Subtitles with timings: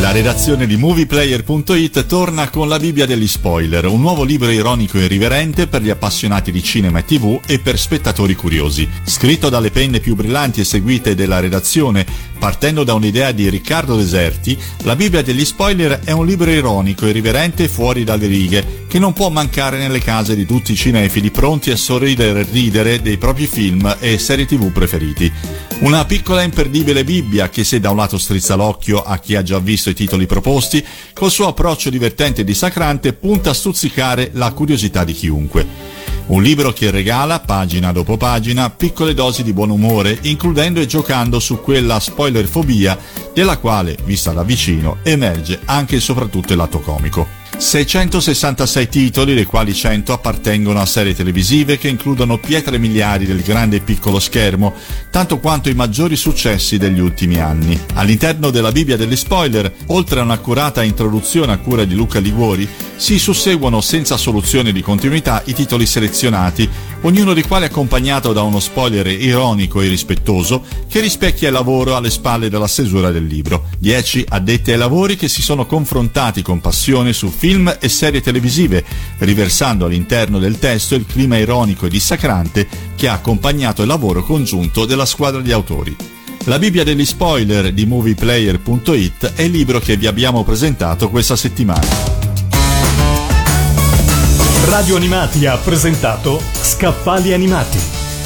[0.00, 5.04] La redazione di movieplayer.it torna con la Bibbia degli spoiler, un nuovo libro ironico e
[5.04, 8.86] irriverente per gli appassionati di cinema e tv e per spettatori curiosi.
[9.04, 12.04] Scritto dalle penne più brillanti e seguite della redazione,
[12.38, 17.08] partendo da un'idea di Riccardo Deserti, la Bibbia degli spoiler è un libro ironico e
[17.08, 21.70] irriverente fuori dalle righe, che non può mancare nelle case di tutti i cinefili pronti
[21.70, 25.32] a sorridere e ridere dei propri film e serie tv preferiti.
[25.78, 29.42] Una piccola e imperdibile Bibbia che se da un lato strizza l'occhio a chi ha
[29.42, 34.52] già visto i titoli proposti, col suo approccio divertente e dissacrante punta a stuzzicare la
[34.52, 35.66] curiosità di chiunque.
[36.26, 41.38] Un libro che regala, pagina dopo pagina, piccole dosi di buon umore, includendo e giocando
[41.38, 42.98] su quella spoilerfobia
[43.32, 47.35] della quale, vista da vicino, emerge anche e soprattutto il lato comico.
[47.56, 53.76] 666 titoli, dei quali 100 appartengono a serie televisive che includono pietre miliari del grande
[53.76, 54.74] e piccolo schermo,
[55.10, 57.78] tanto quanto i maggiori successi degli ultimi anni.
[57.94, 63.18] All'interno della Bibbia degli spoiler, oltre a un'accurata introduzione a cura di Luca Liguori, si
[63.18, 66.68] susseguono senza soluzione di continuità i titoli selezionati,
[67.02, 72.10] ognuno dei quali accompagnato da uno spoiler ironico e rispettoso che rispecchia il lavoro alle
[72.10, 73.68] spalle della stesura del libro.
[73.78, 78.84] Dieci addetti ai lavori che si sono confrontati con passione su film e serie televisive,
[79.18, 84.86] riversando all'interno del testo il clima ironico e dissacrante che ha accompagnato il lavoro congiunto
[84.86, 85.96] della squadra di autori.
[86.44, 92.25] La Bibbia degli spoiler di movieplayer.it è il libro che vi abbiamo presentato questa settimana.
[94.68, 97.78] Radio Animati ha presentato Scaffali Animati.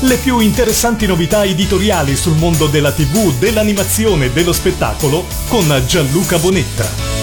[0.00, 6.36] Le più interessanti novità editoriali sul mondo della TV, dell'animazione e dello spettacolo con Gianluca
[6.38, 7.13] Bonetta.